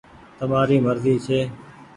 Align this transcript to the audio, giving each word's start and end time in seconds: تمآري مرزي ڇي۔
تمآري 0.37 0.77
مرزي 0.85 1.15
ڇي۔ 1.25 1.39